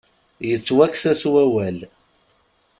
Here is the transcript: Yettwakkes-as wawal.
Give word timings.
Yettwakkes-as 0.49 1.23
wawal. 1.31 1.79